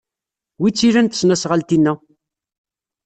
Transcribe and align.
Wi 0.59 0.69
tt-ilan 0.71 1.07
tesnasɣalt-inna? 1.07 1.93